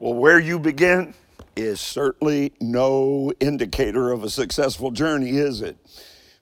[0.00, 1.12] Well, where you begin
[1.56, 5.76] is certainly no indicator of a successful journey, is it?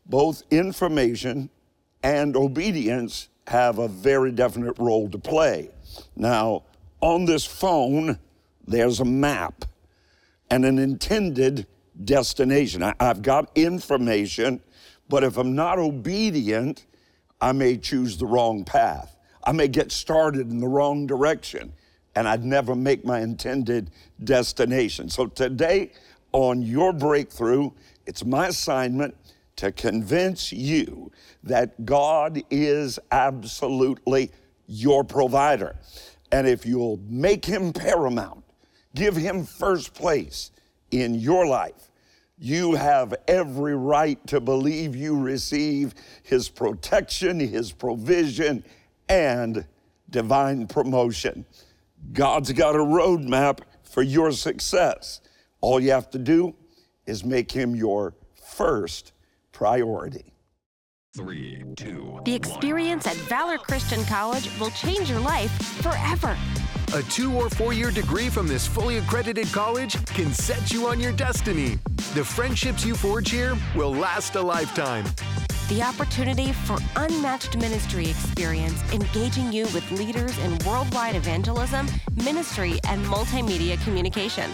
[0.04, 1.48] Both information
[2.02, 5.70] and obedience have a very definite role to play.
[6.14, 6.64] Now,
[7.00, 8.18] on this phone,
[8.66, 9.64] there's a map
[10.50, 11.66] and an intended
[12.04, 12.82] destination.
[12.82, 14.60] I, have got information,
[15.08, 16.84] but if I'm not obedient,
[17.40, 19.16] I may choose the wrong path.
[19.42, 21.72] I may get started in the wrong direction
[22.16, 23.90] and I'd never make my intended
[24.24, 25.10] destination.
[25.10, 25.92] So today,
[26.32, 27.70] on your breakthrough,
[28.06, 29.14] it's my assignment
[29.56, 31.12] to convince you
[31.44, 34.30] that God is absolutely
[34.66, 35.76] your provider.
[36.32, 38.42] And if you'll make him paramount,
[38.94, 40.50] give him first place
[40.90, 41.90] in your life,
[42.38, 48.64] you have every right to believe you receive his protection, his provision,
[49.08, 49.66] and
[50.10, 51.46] divine promotion.
[52.12, 55.20] God's got a roadmap for your success.
[55.60, 56.54] All you have to do
[57.06, 59.12] is make him your first
[59.52, 60.32] priority.
[61.16, 62.20] Three, two.
[62.24, 65.50] The experience at Valor Christian College will change your life
[65.82, 66.36] forever.
[66.94, 71.00] A two or four year degree from this fully accredited college can set you on
[71.00, 71.78] your destiny.
[72.14, 75.06] The friendships you forge here will last a lifetime
[75.68, 83.04] the opportunity for unmatched ministry experience, engaging you with leaders in worldwide evangelism, ministry, and
[83.06, 84.50] multimedia communication.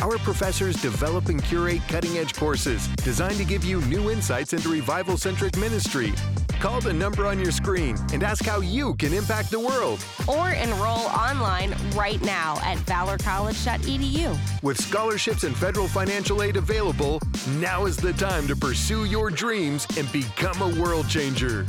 [0.00, 4.68] Our professors develop and curate cutting edge courses designed to give you new insights into
[4.68, 6.12] revival centric ministry.
[6.60, 10.04] Call the number on your screen and ask how you can impact the world.
[10.26, 14.36] Or enroll online right now at valorcollege.edu.
[14.62, 17.20] With scholarships and federal financial aid available,
[17.58, 21.64] now is the time to pursue your dreams and become a world changer.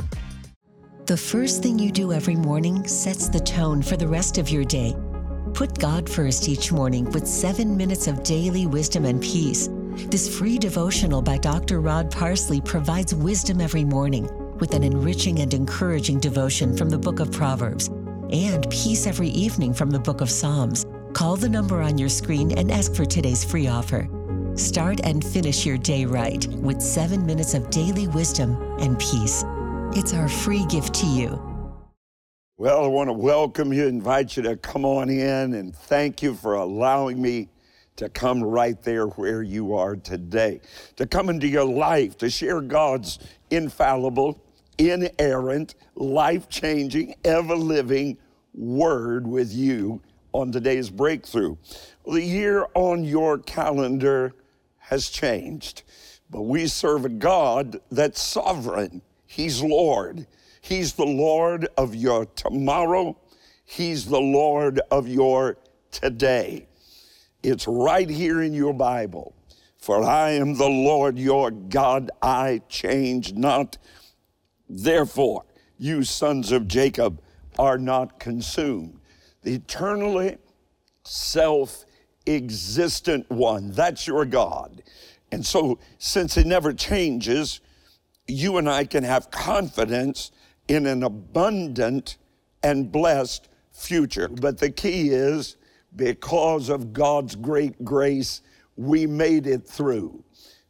[1.06, 4.64] The first thing you do every morning sets the tone for the rest of your
[4.64, 4.96] day.
[5.54, 9.70] Put God first each morning with seven minutes of daily wisdom and peace.
[10.10, 11.80] This free devotional by Dr.
[11.80, 17.20] Rod Parsley provides wisdom every morning with an enriching and encouraging devotion from the book
[17.20, 17.88] of Proverbs
[18.32, 20.86] and peace every evening from the book of Psalms.
[21.14, 24.08] Call the number on your screen and ask for today's free offer.
[24.56, 29.44] Start and finish your day right with seven minutes of daily wisdom and peace.
[29.94, 31.42] It's our free gift to you.
[32.58, 36.36] Well, I want to welcome you, invite you to come on in, and thank you
[36.36, 37.48] for allowing me
[37.96, 40.62] to come right there where you are today,
[40.98, 43.20] to come into your life, to share God's
[43.50, 44.42] infallible,
[44.80, 48.18] inerrant, life changing, ever living
[48.54, 50.02] word with you
[50.32, 51.56] on today's breakthrough.
[52.06, 54.34] The year on your calendar
[54.78, 55.84] has changed,
[56.30, 60.26] but we serve a God that's sovereign, He's Lord.
[60.62, 63.18] He's the Lord of your tomorrow.
[63.66, 65.58] He's the Lord of your
[65.92, 66.68] today.
[67.44, 69.36] It's right here in your Bible.
[69.78, 73.78] For I am the Lord your God, I change not.
[74.70, 75.46] Therefore,
[75.78, 77.22] you sons of Jacob
[77.58, 79.00] are not consumed.
[79.42, 80.38] The eternally
[81.04, 81.86] self
[82.28, 84.84] existent one, that's your God.
[85.32, 87.62] And so, since it never changes,
[88.28, 90.32] you and I can have confidence
[90.68, 92.18] in an abundant
[92.64, 94.28] and blessed future.
[94.28, 95.58] But the key is
[95.96, 98.42] because of God's great grace,
[98.76, 100.24] we made it through.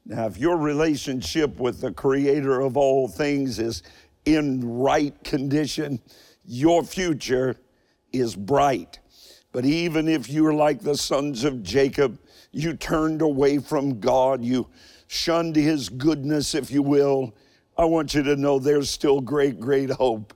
[0.10, 3.84] Now, if your relationship with the creator of all things is
[4.26, 6.02] in right condition,
[6.44, 7.56] your future
[8.12, 8.98] is bright.
[9.52, 12.18] But even if you're like the sons of Jacob,
[12.52, 14.68] you turned away from God, you
[15.06, 17.36] shunned his goodness, if you will,
[17.78, 20.34] I want you to know there's still great, great hope.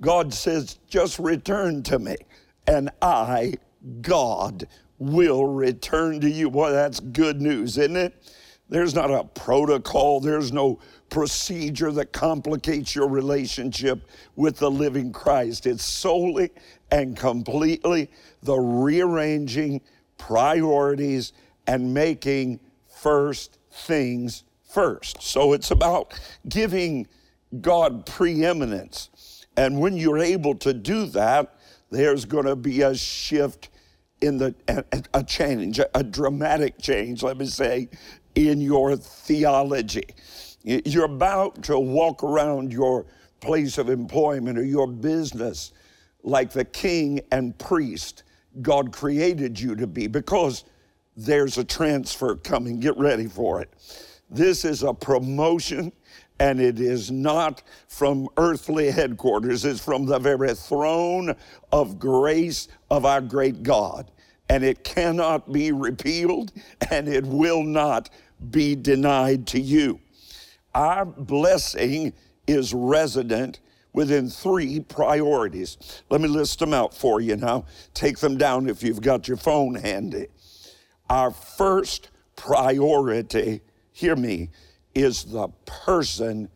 [0.00, 2.16] God says, just return to me,
[2.66, 3.52] and I,
[4.00, 4.66] God,
[4.98, 6.50] will return to you.
[6.50, 8.14] Boy, that's good news, isn't it?
[8.70, 10.78] There's not a protocol, there's no
[11.10, 15.66] procedure that complicates your relationship with the living Christ.
[15.66, 16.50] It's solely
[16.92, 18.10] and completely
[18.42, 19.80] the rearranging
[20.18, 21.32] priorities
[21.66, 25.20] and making first things first.
[25.20, 26.18] So it's about
[26.48, 27.08] giving
[27.60, 29.46] God preeminence.
[29.56, 31.56] And when you're able to do that,
[31.90, 33.68] there's going to be a shift
[34.20, 34.54] in the,
[35.14, 37.88] a, change, a dramatic change, let me say,
[38.34, 40.06] in your theology.
[40.62, 43.06] You're about to walk around your
[43.40, 45.72] place of employment or your business
[46.22, 48.24] like the king and priest
[48.62, 50.64] God created you to be because
[51.16, 52.80] there's a transfer coming.
[52.80, 53.70] Get ready for it.
[54.30, 55.92] This is a promotion,
[56.38, 61.34] and it is not from earthly headquarters, it's from the very throne
[61.72, 64.10] of grace of our great God.
[64.50, 66.50] And it cannot be repealed,
[66.90, 68.10] and it will not
[68.50, 70.00] be denied to you.
[70.74, 72.12] Our blessing
[72.48, 73.60] is resident
[73.92, 76.02] within three priorities.
[76.10, 77.66] Let me list them out for you now.
[77.94, 80.26] Take them down if you've got your phone handy.
[81.08, 83.60] Our first priority,
[83.92, 84.50] hear me,
[84.96, 86.48] is the person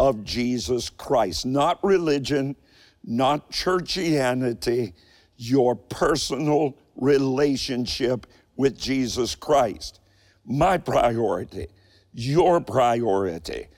[0.00, 2.56] of Jesus Christ, not religion,
[3.04, 4.94] not churchianity,
[5.36, 10.00] your personal relationship with Jesus Christ.
[10.44, 11.68] My priority,
[12.12, 13.68] your priority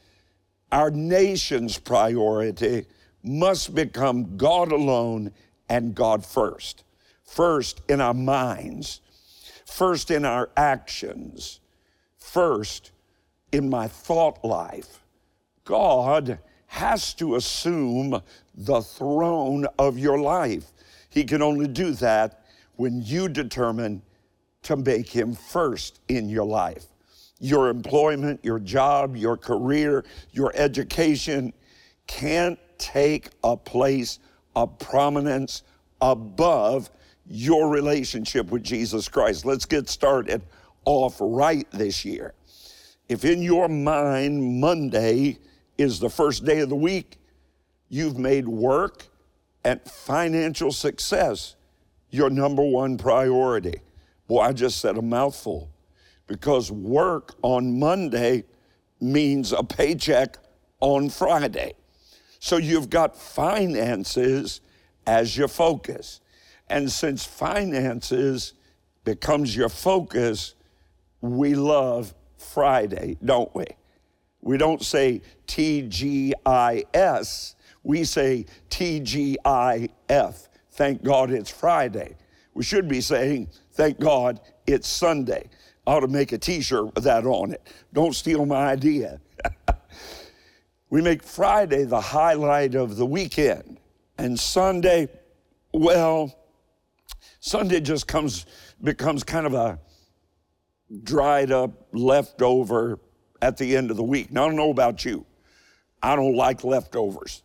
[0.73, 2.87] our nation's priority
[3.23, 5.33] must become God alone
[5.69, 6.85] and God first.
[7.25, 9.01] First in our minds,
[9.67, 11.61] first in our actions,
[12.17, 12.93] first
[13.53, 15.01] in my thought life.
[15.65, 18.23] God has to assume
[18.55, 20.73] the throne of your life.
[21.09, 22.40] He can only do that
[22.81, 24.01] when you determine
[24.63, 26.87] to make him first in your life
[27.39, 31.53] your employment, your job, your career, your education
[32.07, 34.19] can't take a place
[34.57, 35.63] of prominence
[36.01, 36.91] above
[37.27, 39.45] your relationship with Jesus Christ.
[39.45, 40.43] Let's get started
[40.87, 42.33] off right this year.
[43.11, 45.39] If in your mind Monday
[45.77, 47.19] is the first day of the week,
[47.91, 49.07] you've made work
[49.65, 51.57] and financial success
[52.11, 53.81] your number one priority.
[54.27, 55.71] Boy, I just said a mouthful
[56.27, 58.45] because work on Monday
[59.01, 60.37] means a paycheck
[60.81, 61.75] on Friday.
[62.39, 64.61] So you've got finances
[65.07, 66.21] as your focus.
[66.69, 68.55] And since finances
[69.05, 70.55] becomes your focus,
[71.21, 73.67] we love Friday, don't we?
[74.41, 76.35] We don't say TGIS,
[77.83, 80.49] we say TGIF.
[80.81, 82.17] Thank God it's Friday.
[82.55, 85.51] We should be saying, thank God it's Sunday
[85.87, 87.61] I ought to make a t shirt with that on it.
[87.93, 89.21] Don't steal my idea.
[90.89, 93.79] we make Friday the highlight of the weekend,
[94.17, 95.11] and Sunday,
[95.75, 96.35] well,
[97.41, 98.47] Sunday just comes
[98.83, 99.79] becomes kind of a
[101.03, 102.99] dried up leftover
[103.43, 104.33] at the end of the week.
[104.33, 105.27] Now I don't know about you.
[106.03, 107.43] I don't like leftovers.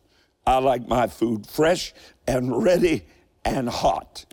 [0.48, 1.94] I like my food fresh
[2.28, 3.04] and ready
[3.46, 4.26] and hot.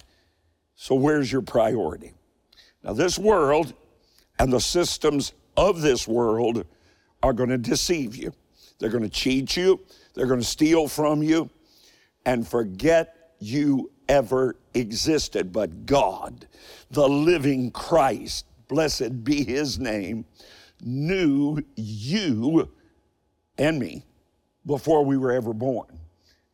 [0.74, 2.14] So where's your priority?
[2.82, 3.74] Now this world
[4.38, 6.64] and the systems of this world
[7.22, 8.32] are going to deceive you.
[8.78, 9.80] They're going to cheat you.
[10.14, 11.50] They're going to steal from you
[12.26, 15.52] and forget you ever existed.
[15.52, 16.46] But God,
[16.90, 20.24] the living Christ, blessed be his name,
[20.80, 22.68] knew you
[23.58, 24.04] and me
[24.66, 26.00] before we were ever born.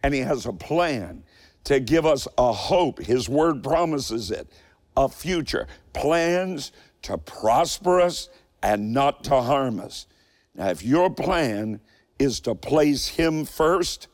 [0.02, 1.24] And he has a plan
[1.68, 2.98] to give us a hope.
[2.98, 4.50] His word promises it,
[4.96, 5.66] a future.
[5.92, 6.72] Plans
[7.02, 8.30] to prosper us
[8.62, 10.06] and not to harm us.
[10.54, 11.80] Now, if your plan
[12.18, 14.08] is to place Him first,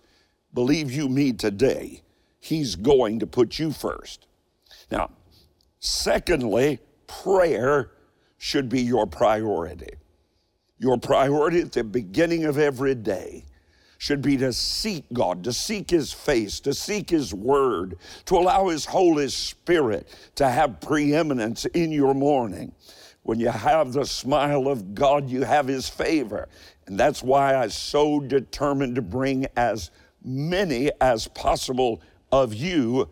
[0.53, 2.03] believe you me today,
[2.41, 4.27] He's going to put you first.
[4.91, 5.13] Now,
[5.79, 7.93] secondly, prayer
[8.37, 9.95] should be your priority.
[10.79, 13.45] Your priority at the beginning of every day
[14.05, 17.97] should be to seek God, to seek His face, to seek His Word,
[18.27, 22.75] to allow His Holy Spirit to have preeminence in your morning.
[23.23, 26.51] When you have the smile of God, you have His favor.
[26.87, 29.91] And that's why I'm so determined to bring as
[30.23, 33.09] many as possible of you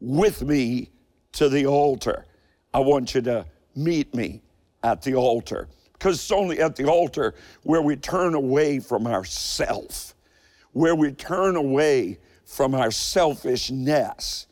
[0.00, 0.90] with me
[1.34, 2.26] to the altar.
[2.74, 3.46] I want you to
[3.76, 4.42] meet me
[4.82, 10.14] at the altar because it's only at the altar where we turn away from ourself
[10.76, 14.46] where we turn away from our selfishness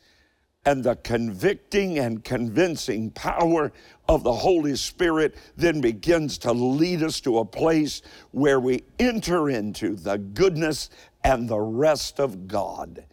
[0.65, 3.71] and the convicting and convincing power
[4.09, 8.01] of the Holy Spirit then begins to lead us to a place
[8.31, 10.89] where we enter into the goodness
[11.23, 13.05] and the rest of God.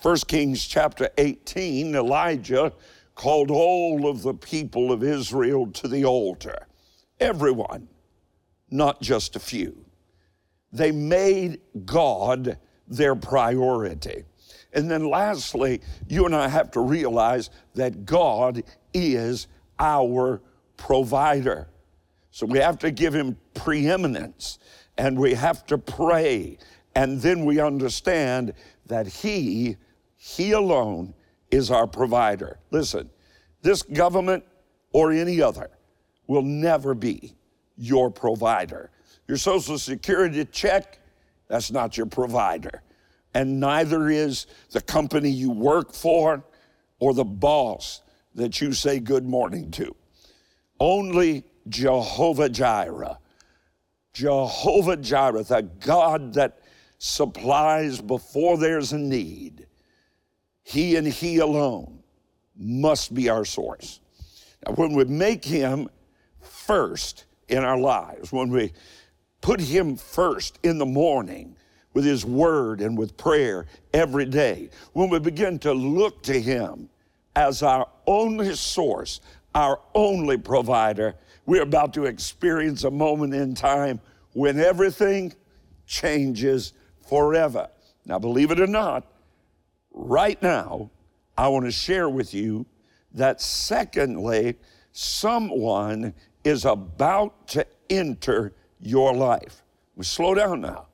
[0.00, 2.72] 1 Kings chapter 18, Elijah
[3.16, 6.68] called all of the people of Israel to the altar.
[7.18, 7.88] Everyone,
[8.70, 9.84] not just a few.
[10.72, 14.24] They made God their priority.
[14.72, 18.62] And then lastly, you and I have to realize that God
[18.94, 19.48] is
[19.78, 20.40] our
[20.76, 21.68] provider.
[22.30, 24.58] So we have to give him preeminence
[24.96, 26.58] and we have to pray.
[26.94, 28.54] And then we understand
[28.86, 29.76] that he,
[30.16, 31.14] he alone
[31.50, 32.58] is our provider.
[32.70, 33.10] Listen,
[33.60, 34.44] this government
[34.92, 35.70] or any other
[36.26, 37.34] will never be
[37.76, 38.90] your provider.
[39.28, 40.98] Your Social Security check,
[41.48, 42.82] that's not your provider.
[43.34, 46.44] And neither is the company you work for
[46.98, 48.02] or the boss.
[48.34, 49.94] that you say good morning to.
[50.80, 53.18] Only Jehovah Jireh.
[54.12, 56.60] Jehovah Jireh, the God that
[56.98, 59.66] supplies before there's a need.
[60.62, 62.02] He and He alone
[62.56, 64.00] must be our source.
[64.66, 65.88] Now, when we make Him
[66.40, 68.72] first in our lives, when we
[69.42, 71.56] put Him first in the morning
[71.92, 76.88] with His Word and with prayer every day, when we begin to look to Him
[77.36, 79.20] as our only source,
[79.54, 84.00] our only provider, we're about to experience a moment in time
[84.32, 85.34] when everything
[85.86, 86.72] changes
[87.08, 87.68] forever.
[88.06, 89.06] Now, believe it or not,
[89.92, 90.90] right now,
[91.36, 92.64] I want to share with you
[93.14, 94.56] that secondly,
[94.92, 99.62] someone is about to enter your life.
[99.96, 100.88] We slow down now.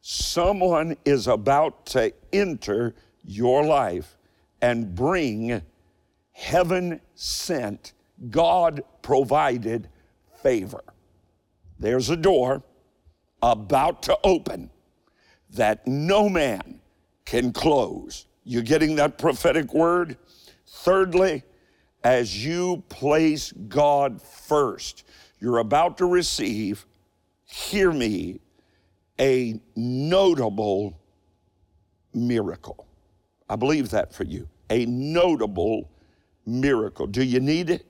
[0.00, 4.16] Someone is about to enter your life
[4.60, 5.62] and bring
[6.32, 7.92] heaven sent,
[8.30, 9.88] God provided
[10.42, 10.82] favor.
[11.78, 12.62] There's a door
[13.42, 14.70] about to open
[15.50, 16.80] that no man
[17.24, 18.26] can close.
[18.44, 20.16] You getting that prophetic word?
[20.66, 21.44] Thirdly,
[22.02, 25.04] as you place God first,
[25.40, 26.86] you're about to receive,
[27.52, 28.40] hear me,
[29.20, 30.98] a notable
[32.14, 32.86] miracle.
[33.48, 34.48] I believe that for you.
[34.70, 35.90] A notable
[36.46, 37.06] miracle.
[37.06, 37.86] Do you need it?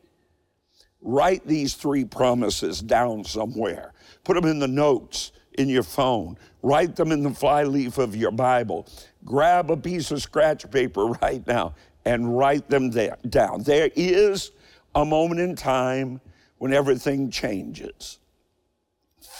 [1.00, 3.92] Write these three promises down somewhere.
[4.24, 6.38] Put them in the notes in your phone.
[6.62, 8.86] Write them in the flyleaf of your Bible.
[9.24, 13.62] Grab a piece of scratch paper right now and write them there, down.
[13.62, 14.50] There is
[14.94, 16.20] a moment in time
[16.58, 18.18] when everything changes.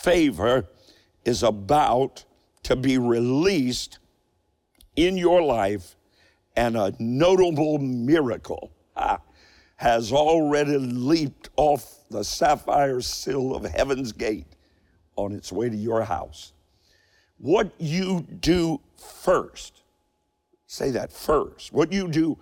[0.02, 0.66] Favor
[1.24, 2.24] is about
[2.64, 3.98] to be released
[4.96, 5.94] in your life,
[6.56, 9.20] and a notable miracle ah,
[9.76, 14.56] has already leaped off the sapphire sill of heaven's gate
[15.16, 16.52] on its way to your house.
[17.38, 19.82] What you do first,
[20.66, 22.38] say that first, what you do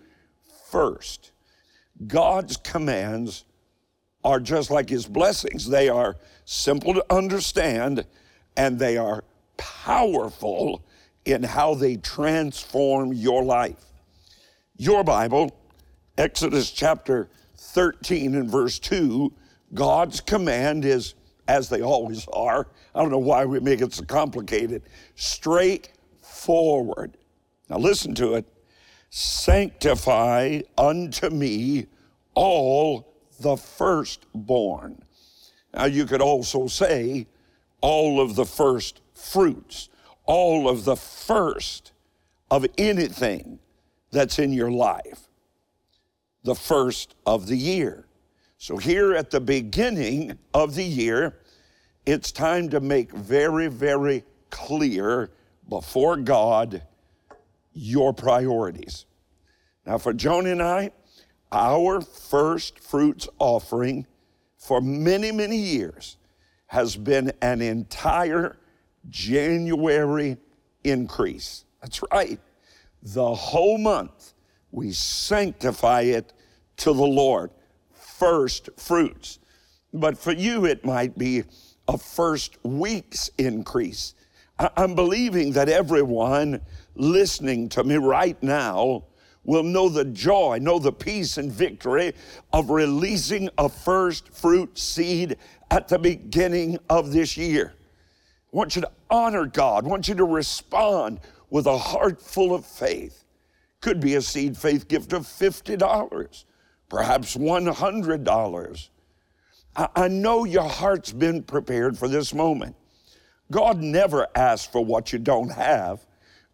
[0.71, 1.33] first,
[2.07, 3.45] God's commands
[4.25, 5.69] are just like His blessings.
[5.69, 8.05] They are simple to understand
[8.57, 9.25] and they are
[9.57, 10.83] powerful
[11.25, 13.85] in how they transform your life.
[14.77, 15.55] Your Bible,
[16.17, 19.33] Exodus chapter 13 and verse 2,
[19.75, 21.15] God's command is
[21.47, 22.69] as they always are.
[22.95, 24.83] I don't know why we make it so complicated.
[25.17, 27.17] Straightforward.
[27.69, 28.47] Now listen to it.
[29.11, 31.87] Sanctify unto me
[32.35, 33.10] all
[33.40, 35.02] the firstborn.
[35.75, 37.26] Now you could also say
[37.80, 39.88] all of the first fruits,
[40.25, 41.92] all of the first
[42.50, 43.59] of anything
[44.11, 45.28] that's in your life,
[46.42, 48.06] the first of the year.
[48.59, 51.38] So, here at the beginning of the year,
[52.04, 55.30] it's time to make very, very clear
[55.68, 56.82] before God
[57.73, 59.06] your priorities.
[59.87, 60.90] Now, for Joni and I,
[61.52, 64.07] our first fruits offering
[64.57, 66.16] for many, many years
[66.66, 68.57] has been an entire
[69.09, 70.37] January
[70.85, 71.64] increase.
[71.80, 72.38] That's right.
[73.02, 74.35] The whole month,
[74.71, 76.33] we sanctify it
[76.78, 77.50] to the Lord.
[77.92, 79.38] First fruits.
[79.92, 81.45] But for you, it might be
[81.88, 84.14] a first week's increase.
[84.76, 86.61] I'm believing that everyone
[86.95, 89.04] listening to me right now
[89.44, 92.12] will know the joy, know the peace and victory
[92.52, 95.37] of releasing a first fruit seed
[95.70, 97.75] at the beginning of this year.
[98.52, 102.54] I want you to honor God, I want you to respond with a heart full
[102.54, 103.25] of faith.
[103.80, 106.44] Could be a seed faith gift of $50,
[106.88, 108.88] perhaps $100
[109.76, 112.75] I know your heart's been prepared for this moment.
[113.50, 116.04] God never asks for what you don't have,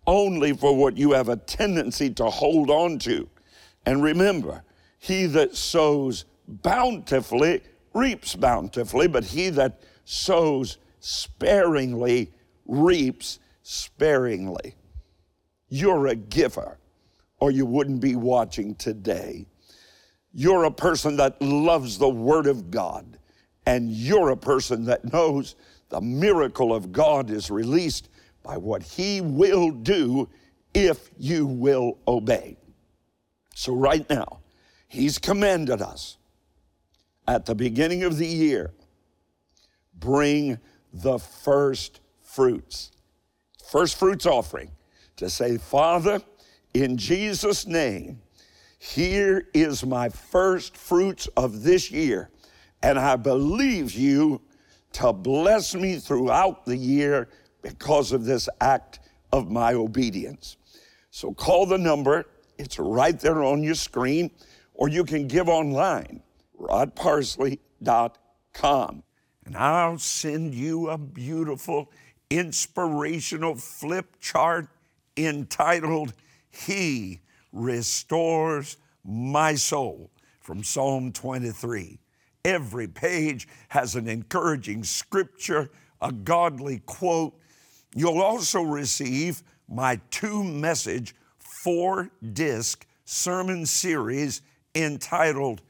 [0.06, 3.28] only for what you have a tendency to hold on to.
[3.84, 4.62] And remember,
[4.98, 7.62] he that sows bountifully
[7.96, 12.30] reaps bountifully, but he that sows sparingly
[12.66, 14.74] reaps sparingly.
[15.68, 16.78] You're a giver,
[17.40, 19.46] or you wouldn't be watching today.
[20.32, 23.18] You're a person that loves the Word of God,
[23.64, 25.56] and you're a person that knows
[25.88, 28.10] the miracle of God is released
[28.46, 30.28] by what He will do
[30.72, 32.56] if you will obey.
[33.54, 34.40] So, right now,
[34.88, 36.16] He's commanded us
[37.26, 38.72] at the beginning of the year
[39.94, 40.58] bring
[40.92, 42.92] the first fruits,
[43.68, 44.70] first fruits offering,
[45.16, 46.20] to say, Father,
[46.74, 48.20] in Jesus' name,
[48.78, 52.30] Here is my first fruits of this year,
[52.82, 54.42] and I believe you
[54.92, 57.28] to bless me throughout the year
[57.66, 59.00] because of this act
[59.32, 60.56] of my obedience.
[61.10, 62.26] So call the number,
[62.58, 64.30] it's right there on your screen,
[64.74, 66.22] or you can give online,
[66.60, 69.02] rodparsley.com.
[69.44, 71.90] And I'll send you a beautiful,
[72.30, 74.68] inspirational flip chart
[75.16, 76.12] entitled,
[76.50, 81.98] He Restores My Soul from Psalm 23.
[82.44, 85.70] Every page has an encouraging scripture,
[86.00, 87.34] a godly quote.
[87.96, 94.42] You'll also receive my two message, four disc sermon series
[94.74, 95.62] entitled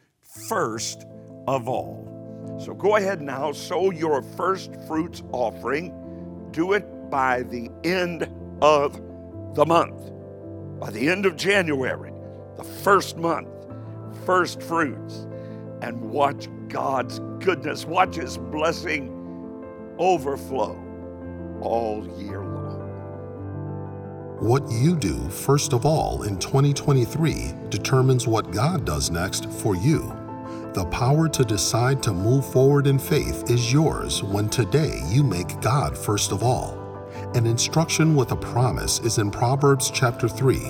[0.48, 1.06] First
[1.46, 2.58] of All.
[2.60, 5.94] So go ahead now, sow your first fruits offering.
[6.50, 8.28] Do it by the end
[8.60, 8.94] of
[9.54, 10.10] the month.
[10.80, 12.12] By the end of January,
[12.56, 13.48] the first month,
[14.24, 15.28] first fruits,
[15.80, 19.12] and watch God's goodness, watch His blessing
[19.98, 20.85] overflow
[21.60, 22.86] all year long.
[24.40, 30.14] What you do first of all in 2023 determines what God does next for you.
[30.74, 35.58] The power to decide to move forward in faith is yours when today you make
[35.62, 36.76] God first of all.
[37.34, 40.60] An instruction with a promise is in Proverbs chapter 3.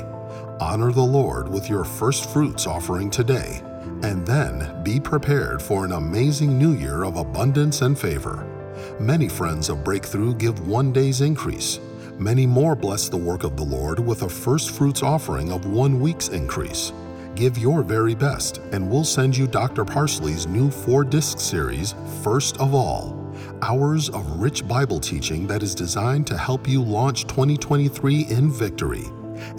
[0.60, 3.62] Honor the Lord with your first fruits offering today,
[4.04, 8.55] and then be prepared for an amazing new year of abundance and favor.
[9.00, 11.80] Many friends of Breakthrough give one day's increase.
[12.18, 16.00] Many more bless the work of the Lord with a first fruits offering of one
[16.00, 16.94] week's increase.
[17.34, 19.84] Give your very best, and we'll send you Dr.
[19.84, 23.14] Parsley's new four disc series, First of All
[23.62, 29.04] hours of rich Bible teaching that is designed to help you launch 2023 in victory.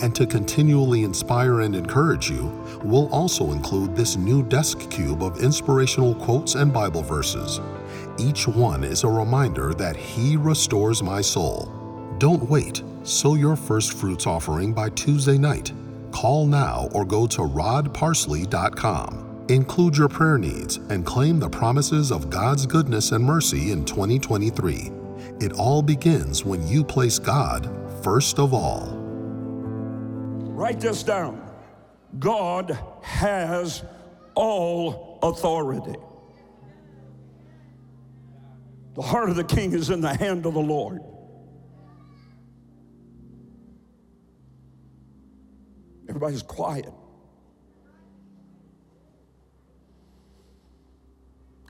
[0.02, 2.46] And to continually inspire and encourage you,
[2.84, 7.60] we'll also include this new desk cube of inspirational quotes and Bible verses.
[8.20, 11.72] Each one is a reminder that He restores my soul.
[12.18, 12.82] Don't wait.
[13.04, 15.72] Sow your first fruits offering by Tuesday night.
[16.12, 19.46] Call now or go to rodparsley.com.
[19.50, 24.92] Include your prayer needs and claim the promises of God's goodness and mercy in 2023.
[25.40, 27.72] It all begins when you place God
[28.04, 28.98] first of all.
[30.58, 31.40] Write this down
[32.20, 33.84] God has
[34.34, 35.96] all authority.
[38.98, 41.02] The heart of the king is in the hand of the Lord.
[46.10, 46.92] Everybody's quiet.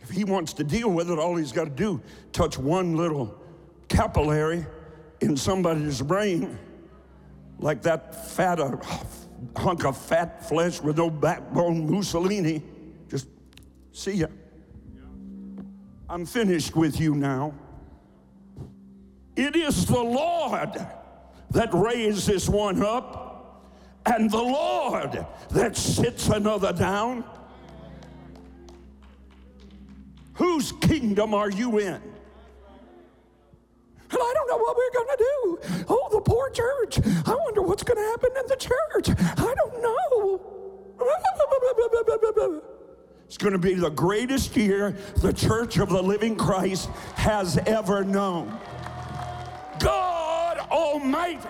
[0.01, 3.37] If he wants to deal with it, all he's got to do touch one little
[3.89, 4.65] capillary
[5.19, 6.57] in somebody's brain,
[7.59, 8.77] like that fat uh,
[9.57, 12.63] hunk of fat flesh with no backbone Mussolini.
[13.09, 13.27] Just
[13.91, 14.27] see ya.
[16.09, 17.53] I'm finished with you now.
[19.35, 20.71] It is the Lord
[21.51, 23.63] that raised this one up,
[24.05, 27.23] and the Lord that sits another down.
[30.35, 32.01] Whose kingdom are you in?
[34.09, 35.59] And I don't know what we're going to do.
[35.89, 36.99] Oh, the poor church.
[37.25, 39.09] I wonder what's going to happen in the church.
[39.09, 39.97] I don't know.
[43.27, 48.03] It's going to be the greatest year the Church of the Living Christ has ever
[48.05, 48.57] known.
[49.79, 51.47] God Almighty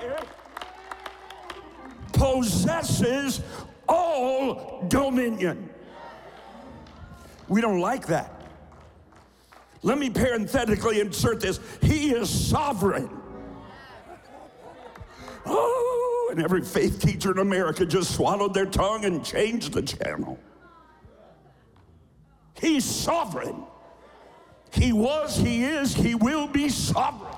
[2.14, 3.42] possesses
[3.88, 5.70] all dominion.
[7.48, 8.34] We don't like that.
[9.84, 13.10] Let me parenthetically insert this He is sovereign.
[15.46, 20.40] Oh, and every faith teacher in America just swallowed their tongue and changed the channel.
[22.60, 23.64] He's sovereign.
[24.72, 27.34] He was, He is, He will be sovereign.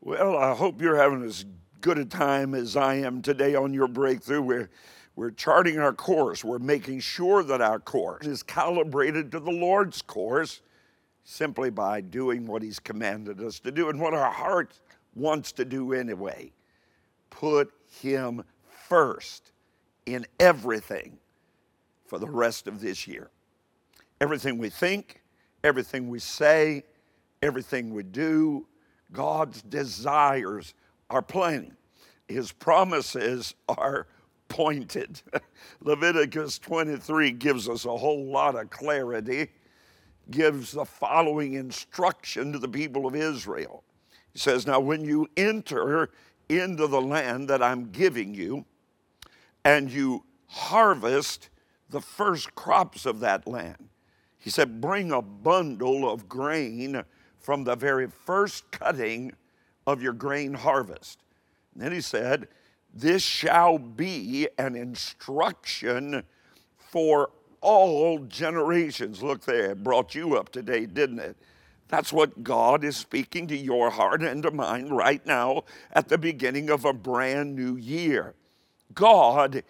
[0.00, 1.44] Well, I hope you're having as
[1.80, 4.42] good a time as I am today on your breakthrough.
[4.42, 4.70] We're,
[5.16, 6.44] we're charting our course.
[6.44, 10.60] We're making sure that our course is calibrated to the Lord's course
[11.24, 14.78] simply by doing what He's commanded us to do and what our heart
[15.14, 16.52] wants to do anyway.
[17.30, 18.44] Put Him
[18.88, 19.52] first
[20.06, 21.18] in everything
[22.06, 23.30] for the rest of this year.
[24.20, 25.22] Everything we think,
[25.62, 26.84] everything we say,
[27.42, 28.66] everything we do,
[29.12, 30.74] God's desires
[31.10, 31.76] are plain.
[32.26, 34.06] His promises are
[34.48, 35.22] pointed.
[35.80, 39.48] Leviticus 23 gives us a whole lot of clarity
[40.30, 43.82] gives the following instruction to the people of Israel.
[44.32, 46.10] He says, Now, when you enter
[46.48, 48.64] into the land that I'm giving you,
[49.64, 51.50] and you harvest
[51.90, 53.88] the first crops of that land.
[54.38, 57.02] He said, Bring a bundle of grain
[57.38, 59.32] from the very first cutting
[59.86, 61.18] of your grain harvest.
[61.74, 62.48] And then he said,
[62.92, 66.24] This shall be an instruction
[66.76, 69.22] for all generations.
[69.22, 71.36] Look there, it brought you up today, didn't it?
[71.88, 76.18] That's what God is speaking to your heart and to mine right now at the
[76.18, 78.34] beginning of a brand new year.
[78.92, 79.62] God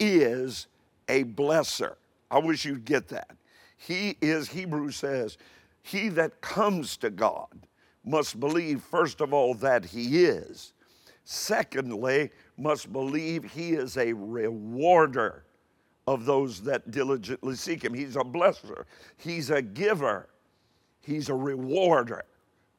[0.00, 0.66] is
[1.08, 1.96] a blesser.
[2.30, 3.37] I wish you'd get that.
[3.78, 5.38] He is, Hebrews says,
[5.82, 7.66] he that comes to God
[8.04, 10.72] must believe, first of all, that he is.
[11.24, 15.44] Secondly, must believe he is a rewarder
[16.06, 17.94] of those that diligently seek him.
[17.94, 18.84] He's a blesser,
[19.16, 20.28] he's a giver,
[21.00, 22.24] he's a rewarder.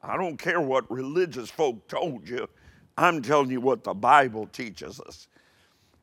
[0.02, 2.48] I don't care what religious folk told you,
[2.98, 5.28] I'm telling you what the Bible teaches us.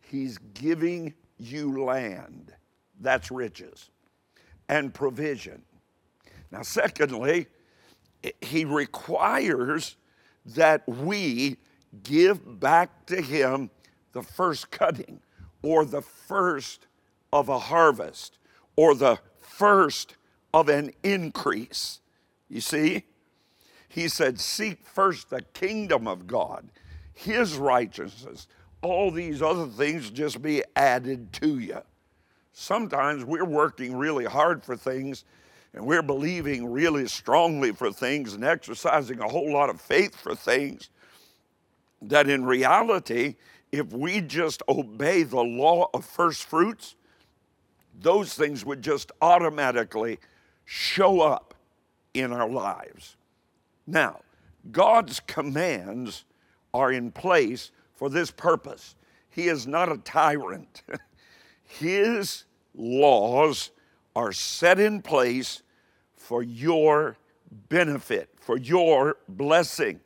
[0.02, 2.54] He's giving you land.
[3.00, 3.90] That's riches
[4.70, 5.64] and provision.
[6.52, 7.48] Now, secondly,
[8.42, 9.96] he requires
[10.46, 11.58] that we
[12.04, 13.70] give back to him
[14.14, 15.22] the first cutting
[15.62, 16.88] or the first
[17.34, 18.38] of a harvest
[18.76, 20.16] or the first
[20.54, 22.00] of an increase.
[22.50, 23.04] You see?
[23.90, 26.70] He said, Seek first the kingdom of God,
[27.14, 28.48] his righteousness.
[28.82, 31.82] All these other things just be added to you.
[32.60, 35.26] Sometimes we're working really hard for things
[35.76, 40.34] and we're believing really strongly for things and exercising a whole lot of faith for
[40.34, 40.90] things
[42.02, 43.36] that in reality,
[43.72, 46.96] if we just obey the law of first fruits,
[48.02, 50.18] those things would just automatically
[50.66, 51.54] show up
[52.16, 53.18] in our lives.
[53.86, 54.22] Now,
[54.72, 56.26] God's commands
[56.74, 58.96] are in place for this purpose.
[59.30, 60.82] He is not a tyrant.
[61.64, 62.46] His
[62.78, 63.72] laws
[64.16, 65.62] are set in place
[66.16, 67.18] for your
[67.70, 70.00] benefit, for your blessing.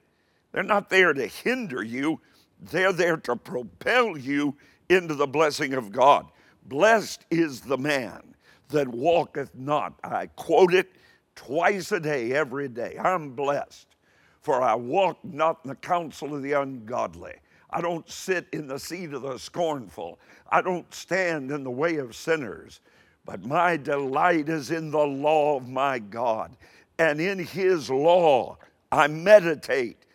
[0.51, 2.19] They're not there to hinder you,
[2.59, 4.55] they're there to propel you
[4.89, 6.27] into the blessing of God.
[6.65, 8.35] Blessed is the man
[8.69, 9.93] that walketh not.
[10.03, 10.91] I quote it
[11.35, 12.97] twice a day, every day.
[12.99, 13.87] I'm blessed,
[14.41, 17.35] for I walk not in the counsel of the ungodly.
[17.71, 20.19] I don't sit in the seat of the scornful.
[20.49, 22.81] I don't stand in the way of sinners.
[23.25, 26.55] But my delight is in the law of my God.
[26.99, 28.57] And in his law
[28.91, 30.05] I meditate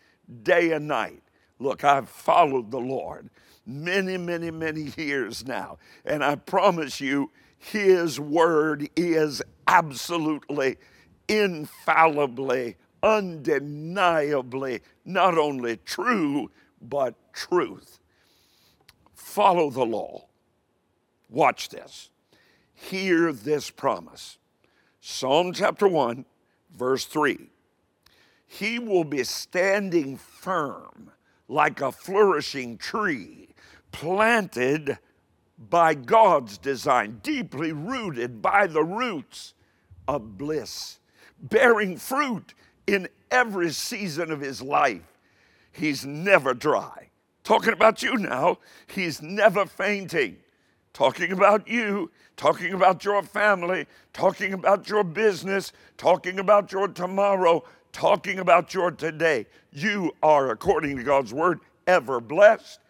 [0.43, 1.23] day and night.
[1.59, 3.29] Look, I've followed the Lord
[3.65, 5.77] many, many, many years now.
[6.05, 10.77] And I promise you, his word is absolutely,
[11.27, 17.99] infallibly, undeniably not only true, but truth.
[19.13, 20.25] Follow the law.
[21.29, 22.09] Watch this.
[22.73, 24.39] Hear this promise.
[24.99, 26.25] Psalm chapter 1,
[26.75, 27.49] verse 3.
[28.47, 31.11] He will be standing firm
[31.47, 33.49] like a flourishing tree,
[33.91, 34.97] planted
[35.57, 39.53] by God's design, deeply rooted by the roots
[40.07, 40.99] of bliss,
[41.39, 42.53] bearing fruit
[42.87, 45.17] in every season of his life
[45.77, 47.06] He's never dry.
[47.47, 48.57] Talking about you now,
[48.87, 50.35] he's never fainting.
[50.91, 57.63] Talking about you, talking about your family, talking about your business, talking about your tomorrow,
[57.93, 59.45] talking about your today.
[59.71, 62.81] You are, according to God's word, ever blessed,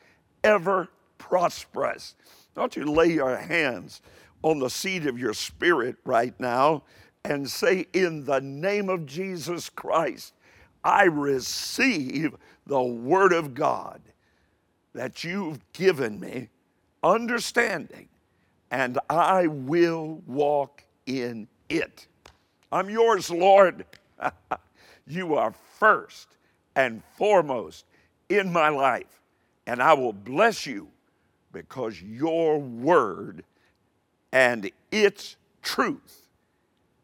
[0.43, 0.87] ever
[1.19, 2.15] prosperous.
[2.55, 4.01] Don't you lay your hands
[4.41, 6.81] on the seat of your spirit right now
[7.23, 10.33] and say, In the name of Jesus Christ,
[10.83, 14.01] I receive the Word of God
[14.97, 16.49] that you've given me,
[17.03, 18.09] understanding,
[18.71, 22.07] and I will walk in it.
[22.71, 23.85] I'm yours, Lord.
[25.07, 26.29] you are first
[26.75, 27.85] and foremost
[28.29, 29.21] in my life,
[29.67, 30.87] and I will bless you
[31.53, 33.43] because your word
[34.31, 36.27] and its truth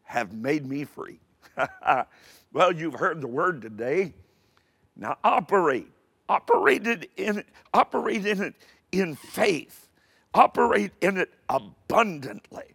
[0.02, 1.20] have made me free.
[2.52, 4.14] well, you've heard the word today.
[4.96, 5.92] Now operate.
[6.28, 8.54] Operate it in operate in it
[8.92, 9.88] in faith.
[10.32, 12.74] Operate in it abundantly.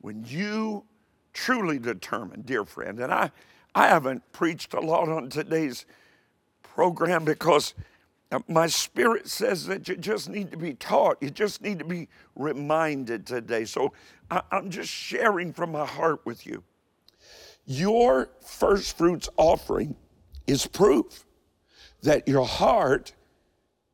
[0.00, 0.84] When you
[1.32, 3.30] truly determine, dear friend, and I,
[3.74, 5.86] I haven't preached a lot on today's
[6.62, 7.74] program because
[8.30, 11.16] uh, my spirit says that you just need to be taught.
[11.20, 13.64] You just need to be reminded today.
[13.64, 13.92] So
[14.30, 16.62] I, I'm just sharing from my heart with you.
[17.66, 19.96] Your first fruits offering
[20.46, 21.24] is proof
[22.04, 23.12] that your heart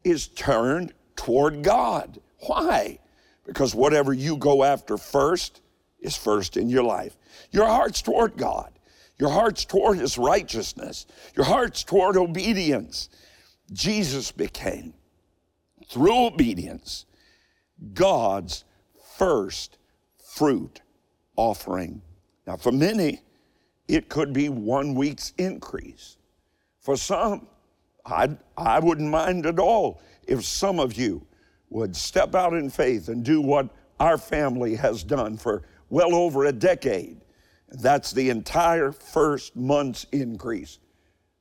[0.05, 2.20] is turned toward God.
[2.46, 3.01] Why?
[3.51, 5.61] because whatever you go after first
[5.99, 7.16] is first in your life.
[7.51, 8.70] Your heart's toward God,
[9.18, 13.09] your heart's toward His righteousness, your heart's toward obedience.
[13.73, 14.94] Jesus became,
[15.88, 17.07] through obedience,
[17.92, 18.64] God's
[19.16, 19.79] first
[20.35, 20.81] fruit
[21.35, 22.03] offering.
[22.46, 23.20] Now, for many,
[23.88, 26.18] it could be one week's increase.
[26.79, 27.49] For some,
[28.11, 31.27] I, I wouldn't mind at all if some of you
[31.70, 33.68] would step out in faith and do what
[33.99, 37.20] our family has done for well over a decade.
[37.68, 40.79] That's the entire first month's increase.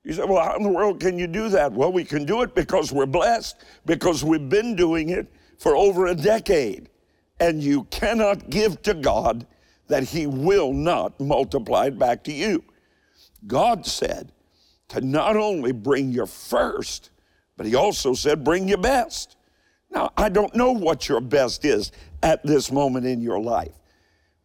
[0.04, 1.72] You say, well, how in the world can you do that?
[1.72, 6.06] Well, we can do it because we're blessed, because we've been doing it for over
[6.06, 6.88] a decade.
[7.38, 9.46] And you cannot give to God
[9.88, 12.64] that He will not multiply it back to you.
[13.46, 14.32] God said
[14.90, 17.10] to not only bring your first,
[17.56, 19.36] but He also said, bring your best.
[19.90, 21.90] Now, I don't know what your best is
[22.22, 23.74] at this moment in your life,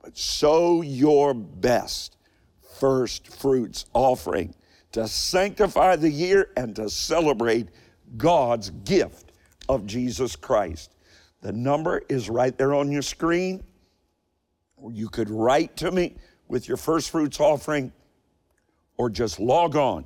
[0.02, 2.18] but sow your best
[2.80, 4.56] first fruits offering
[4.92, 7.70] to sanctify the year and to celebrate
[8.18, 9.32] God's gift
[9.70, 10.96] of Jesus Christ.
[11.42, 13.64] The number is right there on your screen,
[14.78, 16.16] or you could write to me
[16.48, 17.92] with your first fruits offering,
[18.98, 20.06] or just log on.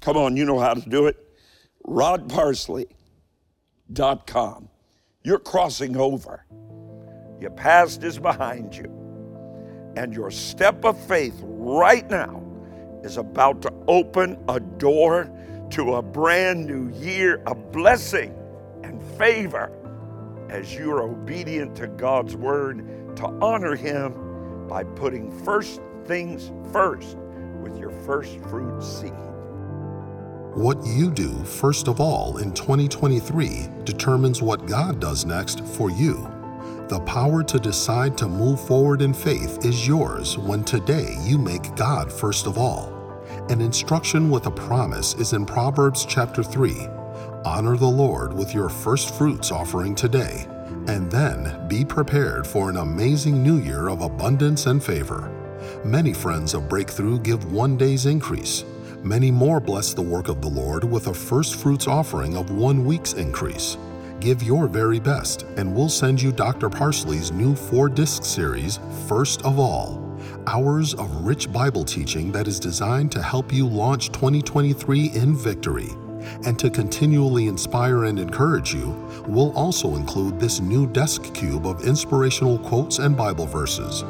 [0.00, 1.16] Come on, you know how to do it.
[1.86, 4.68] rodparsley.com.
[5.22, 6.44] You're crossing over.
[7.40, 8.96] Your past is behind you.
[9.96, 12.42] And your step of faith right now
[13.02, 15.30] is about to open a door
[15.70, 18.34] to a brand new year of blessing
[18.82, 19.72] and favor
[20.48, 27.16] as you're obedient to God's word to honor Him by putting first things first
[27.62, 29.12] with your first fruit seed.
[30.60, 36.30] What you do first of all in 2023 determines what God does next for you.
[36.90, 41.74] The power to decide to move forward in faith is yours when today you make
[41.76, 42.92] God first of all.
[43.48, 46.88] An instruction with a promise is in Proverbs chapter 3.
[47.46, 50.44] Honor the Lord with your first fruits offering today,
[50.88, 55.32] and then be prepared for an amazing new year of abundance and favor.
[55.86, 58.62] Many friends of Breakthrough give one day's increase
[59.02, 62.84] Many more bless the work of the Lord with a first fruits offering of one
[62.84, 63.78] week's increase.
[64.20, 66.68] Give your very best, and we'll send you Dr.
[66.68, 70.06] Parsley's new four disc series, First of All
[70.46, 75.88] hours of rich Bible teaching that is designed to help you launch 2023 in victory.
[76.44, 78.90] And to continually inspire and encourage you,
[79.26, 84.04] we'll also include this new desk cube of inspirational quotes and Bible verses.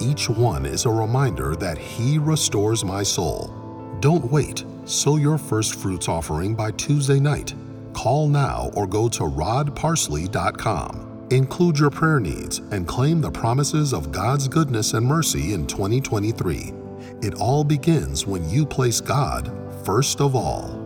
[0.00, 3.57] Each one is a reminder that He restores my soul
[4.00, 4.64] don't wait.
[4.84, 7.54] Sow your first fruits offering by Tuesday night.
[7.92, 11.26] Call now or go to rodparsley.com.
[11.30, 16.72] Include your prayer needs and claim the promises of God's goodness and mercy in 2023.
[17.22, 19.52] It all begins when you place God
[19.84, 20.77] first of all.